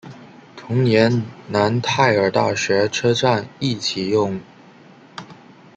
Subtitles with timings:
[0.57, 4.41] 同年楠泰尔大学车站亦启用。